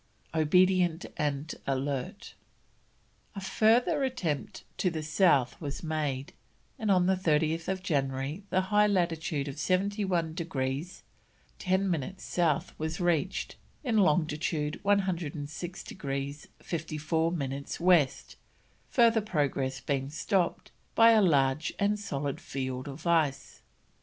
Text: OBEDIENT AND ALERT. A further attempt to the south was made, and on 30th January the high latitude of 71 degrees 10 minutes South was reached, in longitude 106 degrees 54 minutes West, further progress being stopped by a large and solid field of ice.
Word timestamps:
OBEDIENT 0.33 1.05
AND 1.15 1.53
ALERT. 1.67 2.33
A 3.35 3.39
further 3.39 4.03
attempt 4.03 4.63
to 4.79 4.89
the 4.89 5.03
south 5.03 5.61
was 5.61 5.83
made, 5.83 6.33
and 6.79 6.89
on 6.89 7.05
30th 7.05 7.83
January 7.83 8.41
the 8.49 8.61
high 8.73 8.87
latitude 8.87 9.47
of 9.47 9.59
71 9.59 10.33
degrees 10.33 11.03
10 11.59 11.87
minutes 11.87 12.23
South 12.23 12.73
was 12.79 12.99
reached, 12.99 13.57
in 13.83 13.97
longitude 13.99 14.79
106 14.81 15.83
degrees 15.83 16.47
54 16.63 17.31
minutes 17.33 17.79
West, 17.79 18.37
further 18.89 19.21
progress 19.21 19.79
being 19.81 20.09
stopped 20.09 20.71
by 20.95 21.11
a 21.11 21.21
large 21.21 21.71
and 21.77 21.99
solid 21.99 22.41
field 22.41 22.87
of 22.87 23.05
ice. 23.05 23.61